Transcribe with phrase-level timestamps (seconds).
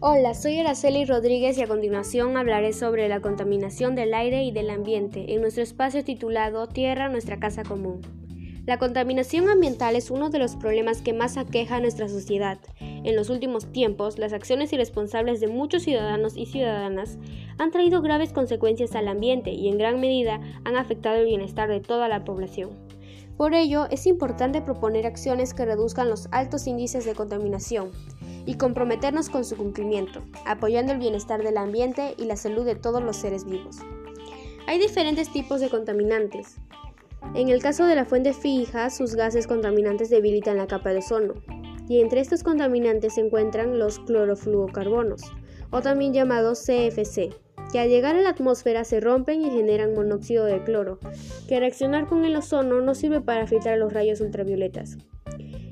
[0.00, 4.68] Hola, soy Araceli Rodríguez y a continuación hablaré sobre la contaminación del aire y del
[4.68, 8.02] ambiente en nuestro espacio titulado Tierra, nuestra casa común.
[8.66, 12.58] La contaminación ambiental es uno de los problemas que más aqueja a nuestra sociedad.
[12.78, 17.16] En los últimos tiempos, las acciones irresponsables de muchos ciudadanos y ciudadanas
[17.56, 21.80] han traído graves consecuencias al ambiente y en gran medida han afectado el bienestar de
[21.80, 22.68] toda la población.
[23.38, 27.92] Por ello, es importante proponer acciones que reduzcan los altos índices de contaminación
[28.46, 33.02] y comprometernos con su cumplimiento, apoyando el bienestar del ambiente y la salud de todos
[33.02, 33.78] los seres vivos.
[34.66, 36.56] Hay diferentes tipos de contaminantes.
[37.34, 41.34] En el caso de la fuente fija, sus gases contaminantes debilitan la capa de ozono,
[41.88, 45.22] y entre estos contaminantes se encuentran los clorofluorocarbonos,
[45.70, 47.30] o también llamados CFC,
[47.72, 50.98] que al llegar a la atmósfera se rompen y generan monóxido de cloro,
[51.48, 54.98] que reaccionar con el ozono no sirve para filtrar los rayos ultravioletas.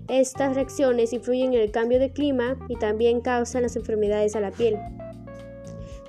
[0.08, 4.50] Estas reacciones influyen en el cambio de clima y también causan las enfermedades a la
[4.50, 4.76] piel.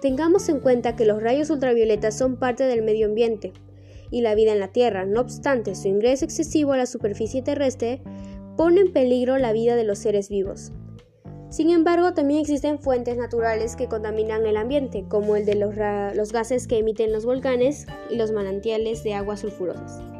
[0.01, 3.53] Tengamos en cuenta que los rayos ultravioletas son parte del medio ambiente
[4.11, 8.01] y la vida en la Tierra, no obstante su ingreso excesivo a la superficie terrestre
[8.55, 10.71] pone en peligro la vida de los seres vivos.
[11.49, 16.67] Sin embargo, también existen fuentes naturales que contaminan el ambiente, como el de los, gases
[16.67, 20.14] que emiten los volcanes y los manantiales de aguas sulfurosas.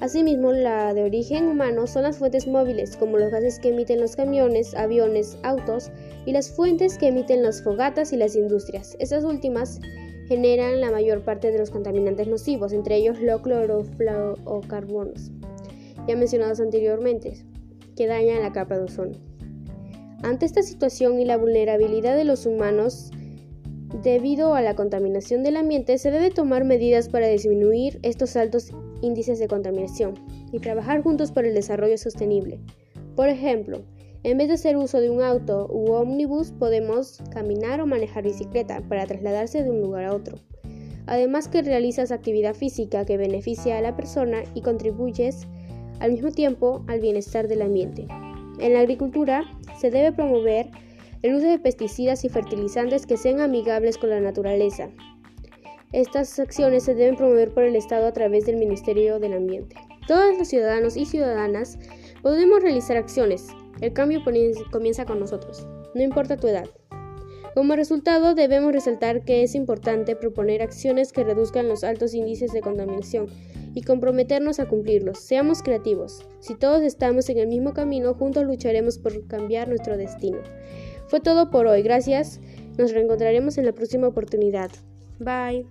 [0.00, 4.14] Asimismo, la de origen humano son las fuentes móviles, como los gases que emiten los
[4.14, 5.90] camiones, aviones, autos,
[6.26, 8.94] y las fuentes que emiten las fogatas y las industrias.
[9.00, 9.80] Estas últimas
[10.28, 15.30] generan la mayor parte de los contaminantes nocivos, entre ellos los clorofluorocarbonos,
[16.06, 17.38] ya mencionados anteriormente,
[17.96, 19.16] que dañan la capa de ozono.
[20.22, 23.12] Ante esta situación y la vulnerabilidad de los humanos
[24.02, 29.38] debido a la contaminación del ambiente, se debe tomar medidas para disminuir estos altos índices
[29.38, 30.14] de contaminación
[30.52, 32.60] y trabajar juntos por el desarrollo sostenible.
[33.14, 33.82] Por ejemplo,
[34.22, 38.82] en vez de hacer uso de un auto u ómnibus, podemos caminar o manejar bicicleta
[38.88, 40.38] para trasladarse de un lugar a otro.
[41.06, 45.46] Además que realizas actividad física que beneficia a la persona y contribuyes
[46.00, 48.08] al mismo tiempo al bienestar del ambiente.
[48.58, 49.44] En la agricultura
[49.78, 50.70] se debe promover
[51.22, 54.90] el uso de pesticidas y fertilizantes que sean amigables con la naturaleza.
[55.92, 59.76] Estas acciones se deben promover por el Estado a través del Ministerio del Ambiente.
[60.06, 61.78] Todos los ciudadanos y ciudadanas
[62.22, 63.46] podemos realizar acciones.
[63.80, 64.22] El cambio
[64.70, 66.68] comienza con nosotros, no importa tu edad.
[67.56, 72.60] Como resultado, debemos resaltar que es importante proponer acciones que reduzcan los altos índices de
[72.60, 73.28] contaminación
[73.74, 75.20] y comprometernos a cumplirlos.
[75.20, 76.26] Seamos creativos.
[76.40, 80.38] Si todos estamos en el mismo camino, juntos lucharemos por cambiar nuestro destino.
[81.08, 81.82] Fue todo por hoy.
[81.82, 82.40] Gracias.
[82.78, 84.70] Nos reencontraremos en la próxima oportunidad.
[85.18, 85.66] Bye.